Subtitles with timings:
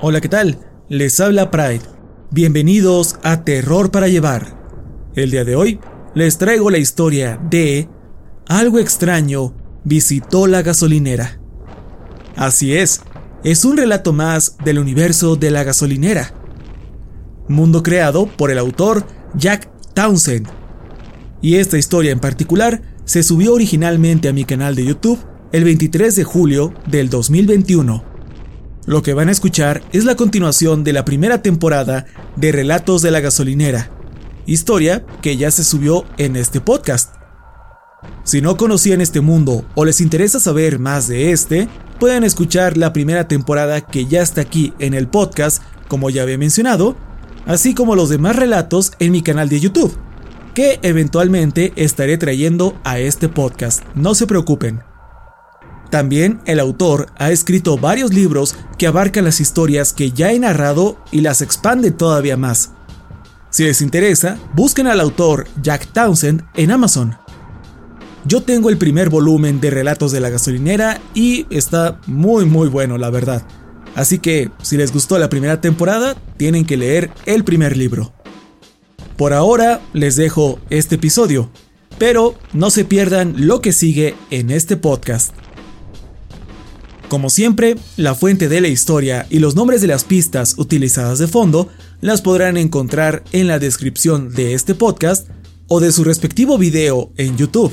[0.00, 0.60] Hola, ¿qué tal?
[0.88, 1.80] Les habla Pride.
[2.30, 4.56] Bienvenidos a Terror para Llevar.
[5.16, 5.80] El día de hoy
[6.14, 7.88] les traigo la historia de
[8.46, 11.40] Algo extraño visitó la gasolinera.
[12.36, 13.00] Así es,
[13.42, 16.32] es un relato más del universo de la gasolinera.
[17.48, 19.04] Mundo creado por el autor
[19.34, 20.46] Jack Townsend.
[21.42, 25.18] Y esta historia en particular se subió originalmente a mi canal de YouTube
[25.50, 28.07] el 23 de julio del 2021.
[28.88, 33.10] Lo que van a escuchar es la continuación de la primera temporada de Relatos de
[33.10, 33.90] la Gasolinera,
[34.46, 37.14] historia que ya se subió en este podcast.
[38.24, 41.68] Si no conocían este mundo o les interesa saber más de este,
[42.00, 46.38] pueden escuchar la primera temporada que ya está aquí en el podcast, como ya había
[46.38, 46.96] mencionado,
[47.44, 49.98] así como los demás relatos en mi canal de YouTube,
[50.54, 54.80] que eventualmente estaré trayendo a este podcast, no se preocupen.
[55.90, 60.98] También el autor ha escrito varios libros que abarcan las historias que ya he narrado
[61.10, 62.72] y las expande todavía más.
[63.50, 67.16] Si les interesa, busquen al autor Jack Townsend en Amazon.
[68.26, 72.98] Yo tengo el primer volumen de Relatos de la Gasolinera y está muy muy bueno
[72.98, 73.42] la verdad.
[73.94, 78.12] Así que si les gustó la primera temporada, tienen que leer el primer libro.
[79.16, 81.50] Por ahora les dejo este episodio,
[81.98, 85.34] pero no se pierdan lo que sigue en este podcast.
[87.08, 91.26] Como siempre, la fuente de la historia y los nombres de las pistas utilizadas de
[91.26, 91.68] fondo
[92.02, 95.28] las podrán encontrar en la descripción de este podcast
[95.68, 97.72] o de su respectivo video en YouTube.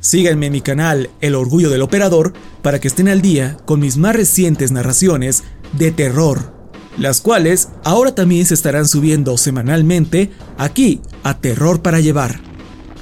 [0.00, 2.32] Síganme en mi canal El Orgullo del Operador
[2.62, 5.44] para que estén al día con mis más recientes narraciones
[5.76, 6.54] de terror,
[6.96, 12.40] las cuales ahora también se estarán subiendo semanalmente aquí a Terror para Llevar.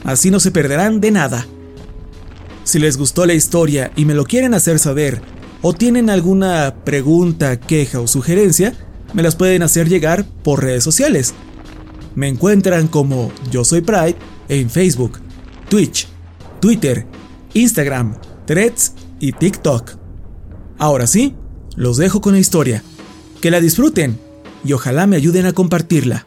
[0.02, 1.46] Así no se perderán de nada.
[2.64, 5.20] Si les gustó la historia y me lo quieren hacer saber,
[5.60, 8.74] o tienen alguna pregunta, queja o sugerencia,
[9.12, 11.34] me las pueden hacer llegar por redes sociales.
[12.14, 14.16] Me encuentran como Yo Soy Pride
[14.48, 15.20] en Facebook,
[15.68, 16.08] Twitch,
[16.60, 17.06] Twitter,
[17.52, 18.16] Instagram,
[18.46, 19.92] Threads y TikTok.
[20.78, 21.34] Ahora sí,
[21.76, 22.82] los dejo con la historia.
[23.40, 24.18] Que la disfruten
[24.64, 26.26] y ojalá me ayuden a compartirla.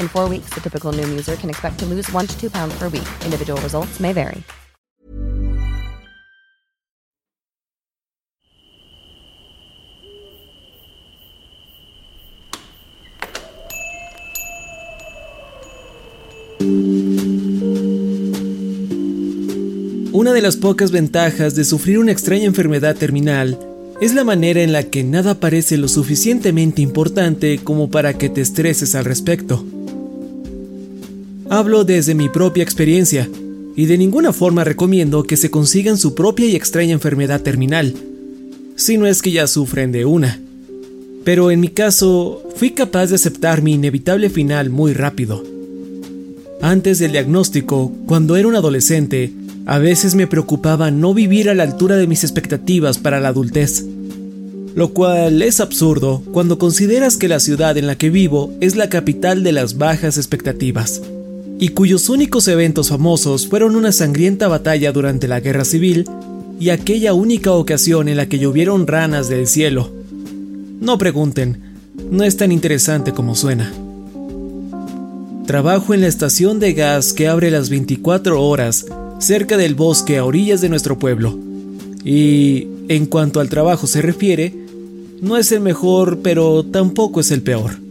[0.00, 2.74] In four weeks, the typical Noom user can expect to lose one to two pounds
[2.78, 3.06] per week.
[3.24, 4.42] Individual results may vary.
[20.12, 23.58] Una de las pocas ventajas de sufrir una extraña enfermedad terminal
[24.00, 28.40] es la manera en la que nada parece lo suficientemente importante como para que te
[28.40, 29.64] estreses al respecto.
[31.52, 33.28] Hablo desde mi propia experiencia,
[33.74, 37.92] y de ninguna forma recomiendo que se consigan su propia y extraña enfermedad terminal,
[38.76, 40.40] si no es que ya sufren de una.
[41.24, 45.42] Pero en mi caso, fui capaz de aceptar mi inevitable final muy rápido.
[46.62, 49.32] Antes del diagnóstico, cuando era un adolescente,
[49.66, 53.84] a veces me preocupaba no vivir a la altura de mis expectativas para la adultez.
[54.76, 58.88] Lo cual es absurdo cuando consideras que la ciudad en la que vivo es la
[58.88, 61.02] capital de las bajas expectativas,
[61.60, 66.06] y cuyos únicos eventos famosos fueron una sangrienta batalla durante la Guerra Civil
[66.58, 69.92] y aquella única ocasión en la que llovieron ranas del cielo.
[70.80, 71.74] No pregunten,
[72.10, 73.70] no es tan interesante como suena.
[75.46, 78.86] Trabajo en la estación de gas que abre las 24 horas
[79.18, 81.38] cerca del bosque a orillas de nuestro pueblo.
[82.02, 84.54] Y en cuanto al trabajo se refiere,
[85.20, 87.89] no es el mejor, pero tampoco es el peor.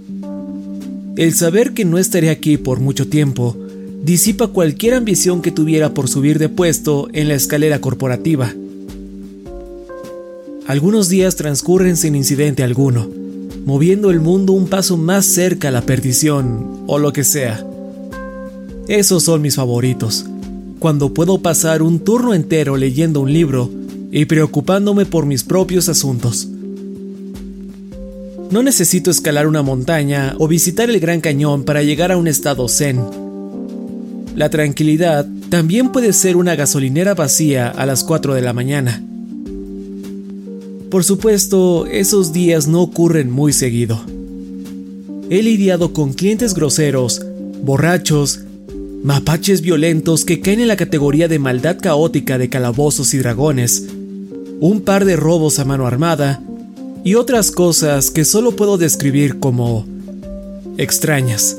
[1.19, 3.53] El saber que no estaré aquí por mucho tiempo
[4.05, 8.53] disipa cualquier ambición que tuviera por subir de puesto en la escalera corporativa.
[10.65, 13.09] Algunos días transcurren sin incidente alguno,
[13.65, 17.67] moviendo el mundo un paso más cerca a la perdición o lo que sea.
[18.87, 20.25] Esos son mis favoritos
[20.79, 23.69] cuando puedo pasar un turno entero leyendo un libro
[24.09, 26.47] y preocupándome por mis propios asuntos.
[28.51, 32.67] No necesito escalar una montaña o visitar el Gran Cañón para llegar a un estado
[32.67, 32.99] zen.
[34.35, 39.03] La tranquilidad también puede ser una gasolinera vacía a las 4 de la mañana.
[40.89, 44.01] Por supuesto, esos días no ocurren muy seguido.
[45.29, 47.21] He lidiado con clientes groseros,
[47.61, 48.39] borrachos
[49.03, 53.87] mapaches violentos que caen en la categoría de maldad caótica de calabozos y dragones,
[54.59, 56.43] un par de robos a mano armada
[57.03, 59.85] y otras cosas que solo puedo describir como
[60.77, 61.57] extrañas.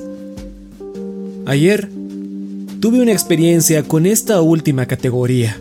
[1.46, 1.88] Ayer
[2.80, 5.60] tuve una experiencia con esta última categoría.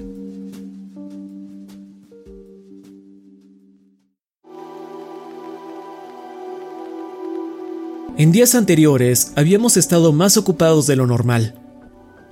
[8.18, 11.56] En días anteriores habíamos estado más ocupados de lo normal.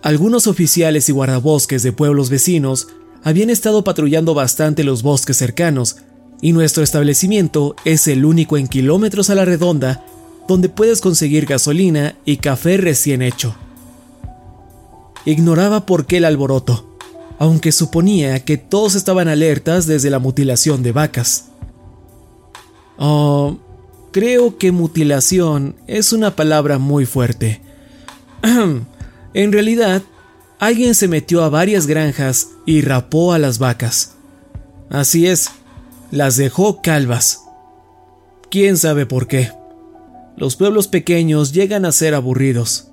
[0.01, 2.89] Algunos oficiales y guardabosques de pueblos vecinos
[3.23, 5.97] habían estado patrullando bastante los bosques cercanos,
[6.41, 10.03] y nuestro establecimiento es el único en kilómetros a la redonda
[10.47, 13.55] donde puedes conseguir gasolina y café recién hecho.
[15.25, 16.97] Ignoraba por qué el alboroto,
[17.37, 21.45] aunque suponía que todos estaban alertas desde la mutilación de vacas.
[22.97, 23.57] Oh,
[24.11, 27.61] creo que mutilación es una palabra muy fuerte.
[29.33, 30.01] En realidad,
[30.57, 34.13] alguien se metió a varias granjas y rapó a las vacas.
[34.89, 35.51] Así es,
[36.11, 37.43] las dejó calvas.
[38.49, 39.51] ¿Quién sabe por qué?
[40.37, 42.89] Los pueblos pequeños llegan a ser aburridos.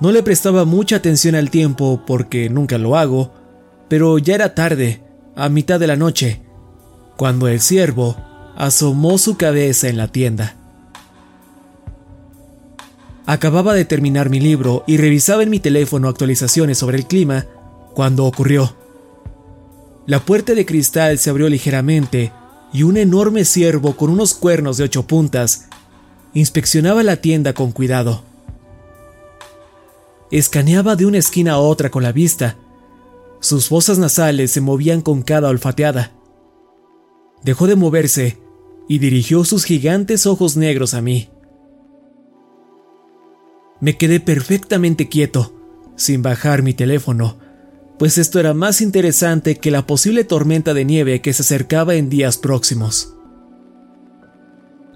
[0.00, 3.32] No le prestaba mucha atención al tiempo porque nunca lo hago,
[3.88, 5.00] pero ya era tarde,
[5.36, 6.42] a mitad de la noche,
[7.16, 8.16] cuando el ciervo
[8.56, 10.56] asomó su cabeza en la tienda.
[13.26, 17.46] Acababa de terminar mi libro y revisaba en mi teléfono actualizaciones sobre el clima
[17.94, 18.83] cuando ocurrió.
[20.06, 22.32] La puerta de cristal se abrió ligeramente
[22.72, 25.68] y un enorme ciervo con unos cuernos de ocho puntas
[26.34, 28.22] inspeccionaba la tienda con cuidado.
[30.30, 32.56] escaneaba de una esquina a otra con la vista.
[33.40, 36.12] Sus fosas nasales se movían con cada olfateada.
[37.44, 38.38] Dejó de moverse
[38.88, 41.30] y dirigió sus gigantes ojos negros a mí.
[43.80, 45.54] Me quedé perfectamente quieto,
[45.94, 47.38] sin bajar mi teléfono,
[47.98, 52.08] pues esto era más interesante que la posible tormenta de nieve que se acercaba en
[52.08, 53.14] días próximos.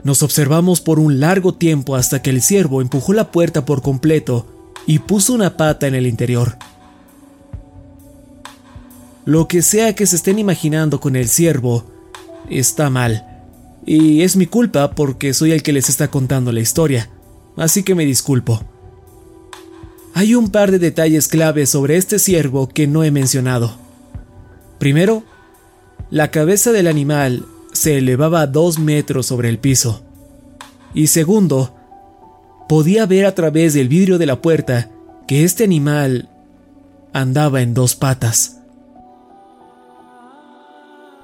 [0.02, 4.46] Nos observamos por un largo tiempo hasta que el ciervo empujó la puerta por completo
[4.86, 6.56] y puso una pata en el interior.
[9.24, 11.84] Lo que sea que se estén imaginando con el ciervo
[12.48, 13.44] está mal,
[13.84, 17.10] y es mi culpa porque soy el que les está contando la historia,
[17.56, 18.64] así que me disculpo.
[20.18, 23.76] Hay un par de detalles claves sobre este ciervo que no he mencionado.
[24.80, 25.22] Primero,
[26.10, 30.02] la cabeza del animal se elevaba dos metros sobre el piso.
[30.92, 31.72] Y segundo,
[32.68, 34.90] podía ver a través del vidrio de la puerta
[35.28, 36.28] que este animal
[37.12, 38.58] andaba en dos patas.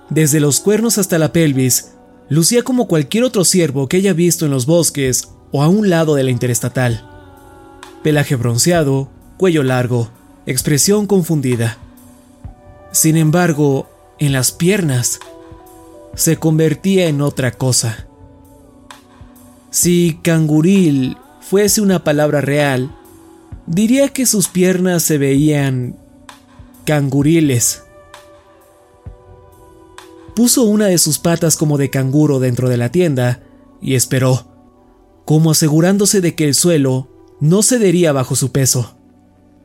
[0.09, 1.95] Desde los cuernos hasta la pelvis,
[2.29, 6.15] lucía como cualquier otro ciervo que haya visto en los bosques o a un lado
[6.15, 7.11] de la interestatal.
[8.05, 9.09] Pelaje bronceado,
[9.39, 10.11] cuello largo,
[10.45, 11.79] expresión confundida.
[12.93, 15.21] Sin embargo, en las piernas,
[16.15, 18.07] se convertía en otra cosa.
[19.71, 22.95] Si canguril fuese una palabra real,
[23.67, 25.97] diría que sus piernas se veían
[26.85, 27.85] canguriles.
[30.37, 33.43] Puso una de sus patas como de canguro dentro de la tienda
[33.81, 34.47] y esperó,
[35.25, 37.14] como asegurándose de que el suelo
[37.45, 38.97] no cedería bajo su peso.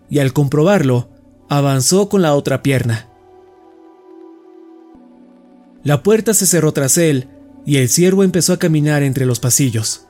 [0.09, 1.07] Y al comprobarlo,
[1.48, 3.07] avanzó con la otra pierna.
[5.83, 7.29] La puerta se cerró tras él
[7.65, 10.07] y el ciervo empezó a caminar entre los pasillos.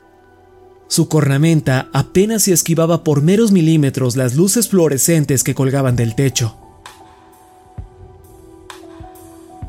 [0.88, 6.57] Su cornamenta apenas se esquivaba por meros milímetros las luces fluorescentes que colgaban del techo.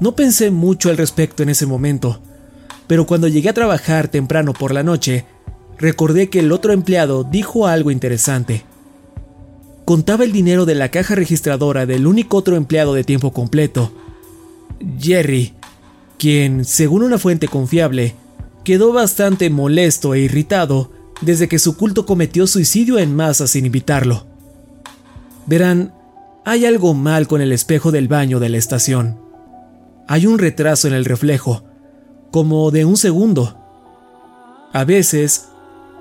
[0.00, 2.22] No pensé mucho al respecto en ese momento,
[2.86, 5.26] pero cuando llegué a trabajar temprano por la noche,
[5.80, 8.64] recordé que el otro empleado dijo algo interesante.
[9.84, 13.90] Contaba el dinero de la caja registradora del único otro empleado de tiempo completo,
[14.98, 15.54] Jerry,
[16.18, 18.14] quien, según una fuente confiable,
[18.62, 24.26] quedó bastante molesto e irritado desde que su culto cometió suicidio en masa sin invitarlo.
[25.46, 25.92] Verán,
[26.44, 29.18] hay algo mal con el espejo del baño de la estación.
[30.06, 31.64] Hay un retraso en el reflejo,
[32.30, 33.58] como de un segundo.
[34.72, 35.49] A veces,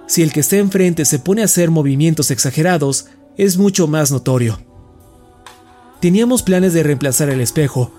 [0.09, 3.05] si el que está enfrente se pone a hacer movimientos exagerados,
[3.37, 4.59] es mucho más notorio.
[6.01, 7.91] Teníamos planes de reemplazar el espejo,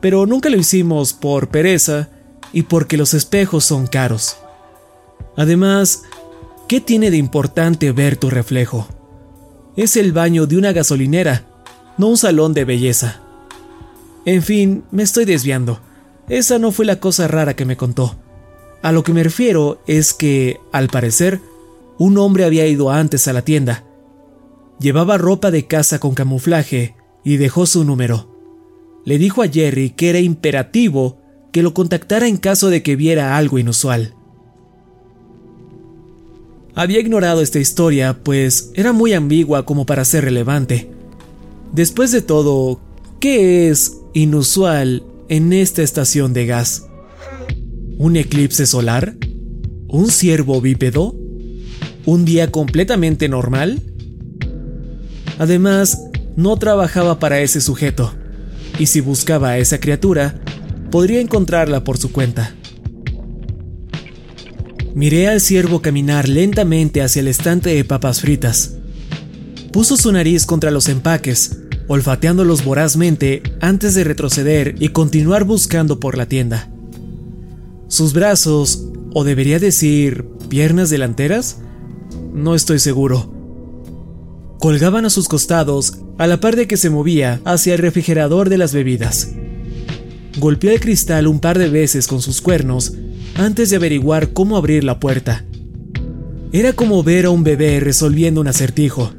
[0.00, 2.08] pero nunca lo hicimos por pereza
[2.54, 4.38] y porque los espejos son caros.
[5.36, 6.04] Además,
[6.68, 8.88] ¿qué tiene de importante ver tu reflejo?
[9.76, 11.44] Es el baño de una gasolinera,
[11.98, 13.20] no un salón de belleza.
[14.24, 15.80] En fin, me estoy desviando.
[16.30, 18.16] Esa no fue la cosa rara que me contó.
[18.82, 21.40] A lo que me refiero es que, al parecer,
[21.98, 23.84] un hombre había ido antes a la tienda.
[24.80, 28.32] Llevaba ropa de casa con camuflaje y dejó su número
[29.04, 31.18] le dijo a Jerry que era imperativo
[31.50, 34.14] que lo contactara en caso de que viera algo inusual.
[36.74, 40.90] Había ignorado esta historia, pues era muy ambigua como para ser relevante.
[41.72, 42.80] Después de todo,
[43.20, 46.86] ¿qué es inusual en esta estación de gas?
[48.02, 49.14] ¿Un eclipse solar?
[49.86, 51.14] ¿Un ciervo bípedo?
[52.04, 53.80] ¿Un día completamente normal?
[55.38, 56.02] Además,
[56.34, 58.12] no trabajaba para ese sujeto
[58.76, 60.34] y si buscaba a esa criatura,
[60.90, 62.56] podría encontrarla por su cuenta.
[64.96, 68.78] Miré al ciervo caminar lentamente hacia el estante de papas fritas.
[69.72, 76.18] Puso su nariz contra los empaques, olfateándolos vorazmente antes de retroceder y continuar buscando por
[76.18, 76.71] la tienda.
[77.92, 81.58] Sus brazos, o debería decir piernas delanteras,
[82.32, 83.30] no estoy seguro,
[84.58, 88.56] colgaban a sus costados a la par de que se movía hacia el refrigerador de
[88.56, 89.32] las bebidas.
[90.38, 92.94] Golpeó el cristal un par de veces con sus cuernos
[93.34, 95.44] antes de averiguar cómo abrir la puerta.
[96.50, 99.12] Era como ver a un bebé resolviendo un acertijo.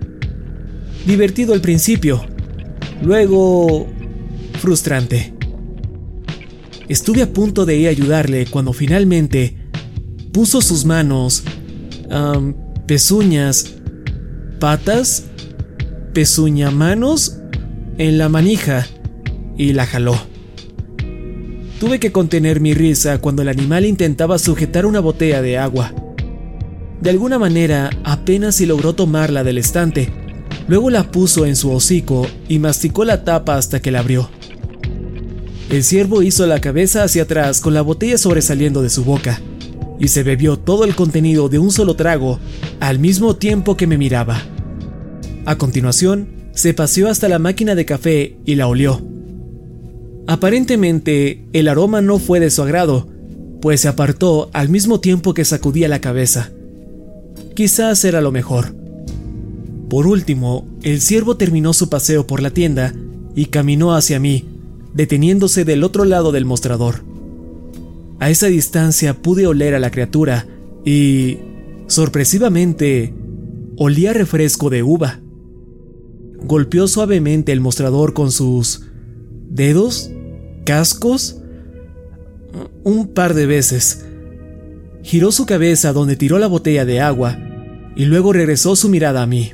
[1.06, 2.26] Divertido al principio,
[3.04, 3.86] luego
[4.60, 5.32] frustrante.
[6.90, 9.58] Estuve a punto de ir a ayudarle cuando finalmente
[10.32, 11.44] puso sus manos,
[12.88, 13.76] pezuñas,
[14.60, 15.26] patas
[16.14, 17.40] pezuñamanos
[17.98, 18.86] en la manija
[19.58, 20.16] y la jaló.
[21.80, 25.94] Tuve que contener mi risa cuando el animal intentaba sujetar una botella de agua.
[27.02, 30.14] De alguna manera apenas si logró tomarla del estante,
[30.68, 34.30] Luego la puso en su hocico y masticó la tapa hasta que la abrió.
[35.74, 39.42] El ciervo hizo la cabeza hacia atrás con la botella sobresaliendo de su boca
[40.00, 42.38] y se bebió todo el contenido de un solo trago
[42.80, 44.44] al mismo tiempo que me miraba.
[45.46, 49.02] A continuación, se paseó hasta la máquina de café y la olió.
[50.28, 53.08] Aparentemente, el aroma no fue de su agrado,
[53.60, 56.52] pues se apartó al mismo tiempo que sacudía la cabeza.
[57.56, 58.76] Quizás era lo mejor.
[59.90, 62.94] Por último, el ciervo terminó su paseo por la tienda
[63.34, 64.53] y caminó hacia mí,
[64.94, 67.04] deteniéndose del otro lado del mostrador.
[68.20, 70.48] A esa distancia pude oler a la criatura
[70.86, 71.40] y,
[71.88, 73.14] sorpresivamente,
[73.78, 75.20] olía refresco de uva.
[76.44, 78.86] Golpeó suavemente el mostrador con sus
[79.50, 80.12] dedos,
[80.66, 81.42] cascos,
[82.84, 84.06] un par de veces.
[85.04, 87.38] Giró su cabeza donde tiró la botella de agua
[87.96, 89.52] y luego regresó su mirada a mí.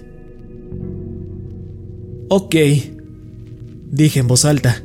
[2.30, 2.56] Ok,
[3.92, 4.84] dije en voz alta.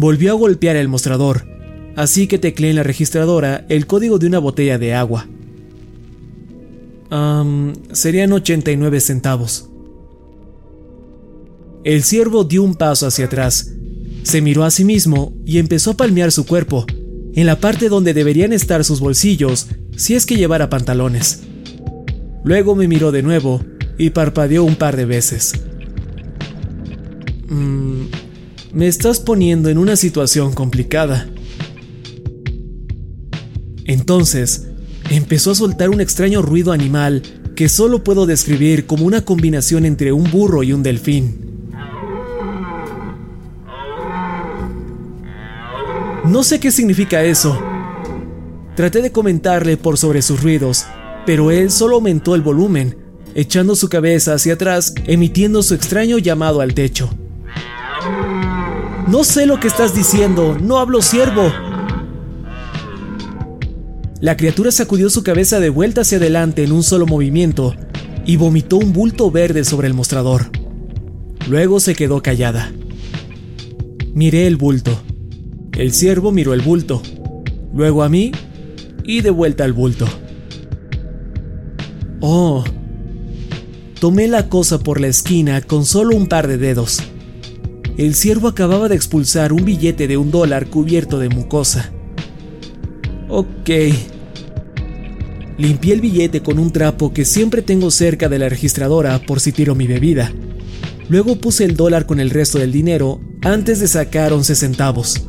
[0.00, 1.44] Volvió a golpear el mostrador,
[1.94, 5.28] así que tecleé en la registradora el código de una botella de agua.
[7.92, 9.68] serían 89 centavos.
[11.84, 13.74] El ciervo dio un paso hacia atrás,
[14.22, 16.86] se miró a sí mismo y empezó a palmear su cuerpo,
[17.34, 19.66] en la parte donde deberían estar sus bolsillos
[19.98, 21.40] si es que llevara pantalones.
[22.42, 23.62] Luego me miró de nuevo
[23.98, 25.52] y parpadeó un par de veces.
[27.50, 28.04] Mm,
[28.72, 31.28] me estás poniendo en una situación complicada.
[33.84, 34.68] Entonces,
[35.10, 37.22] empezó a soltar un extraño ruido animal
[37.56, 41.50] que solo puedo describir como una combinación entre un burro y un delfín.
[46.24, 47.58] No sé qué significa eso.
[48.76, 50.86] Traté de comentarle por sobre sus ruidos,
[51.26, 52.96] pero él solo aumentó el volumen,
[53.34, 57.10] echando su cabeza hacia atrás, emitiendo su extraño llamado al techo.
[59.08, 61.52] No sé lo que estás diciendo, no hablo siervo.
[64.20, 67.74] La criatura sacudió su cabeza de vuelta hacia adelante en un solo movimiento
[68.26, 70.50] y vomitó un bulto verde sobre el mostrador.
[71.48, 72.70] Luego se quedó callada.
[74.14, 75.00] Miré el bulto.
[75.72, 77.02] El ciervo miró el bulto,
[77.72, 78.32] luego a mí
[79.04, 80.06] y de vuelta al bulto.
[82.20, 82.62] Oh,
[83.98, 87.00] tomé la cosa por la esquina con solo un par de dedos.
[88.00, 91.92] El ciervo acababa de expulsar un billete de un dólar cubierto de mucosa.
[93.28, 93.68] Ok.
[95.58, 99.52] Limpié el billete con un trapo que siempre tengo cerca de la registradora por si
[99.52, 100.32] tiro mi bebida.
[101.10, 105.26] Luego puse el dólar con el resto del dinero antes de sacar 11 centavos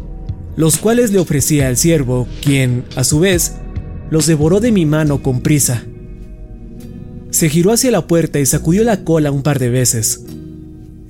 [0.55, 3.55] los cuales le ofrecía al siervo, quien, a su vez,
[4.09, 5.83] los devoró de mi mano con prisa.
[7.31, 10.23] Se giró hacia la puerta y sacudió la cola un par de veces.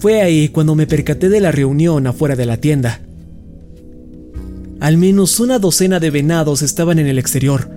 [0.01, 3.01] Fue ahí cuando me percaté de la reunión afuera de la tienda.
[4.79, 7.69] Al menos una docena de venados estaban en el exterior,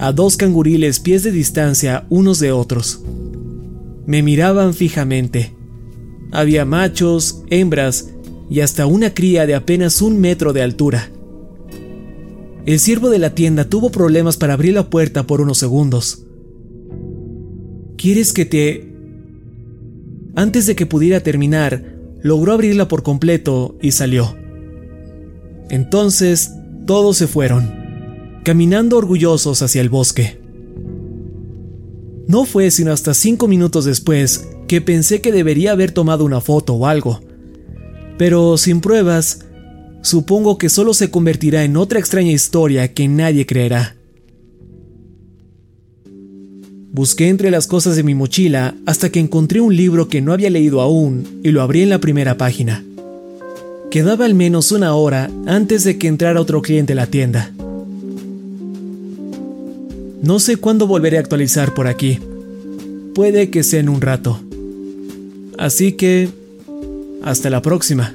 [0.00, 3.00] a dos canguriles pies de distancia unos de otros.
[4.06, 5.54] Me miraban fijamente.
[6.32, 8.10] Había machos, hembras
[8.50, 11.10] y hasta una cría de apenas un metro de altura.
[12.66, 16.24] El siervo de la tienda tuvo problemas para abrir la puerta por unos segundos.
[17.96, 18.87] ¿Quieres que te...
[20.38, 21.82] Antes de que pudiera terminar,
[22.22, 24.36] logró abrirla por completo y salió.
[25.68, 26.52] Entonces,
[26.86, 30.40] todos se fueron, caminando orgullosos hacia el bosque.
[32.28, 36.74] No fue sino hasta cinco minutos después que pensé que debería haber tomado una foto
[36.74, 37.20] o algo,
[38.16, 39.40] pero sin pruebas,
[40.02, 43.97] supongo que solo se convertirá en otra extraña historia que nadie creerá.
[46.90, 50.50] Busqué entre las cosas de mi mochila hasta que encontré un libro que no había
[50.50, 52.82] leído aún y lo abrí en la primera página.
[53.90, 57.52] Quedaba al menos una hora antes de que entrara otro cliente a la tienda.
[60.22, 62.18] No sé cuándo volveré a actualizar por aquí.
[63.14, 64.40] Puede que sea en un rato.
[65.58, 66.28] Así que
[67.22, 68.14] hasta la próxima.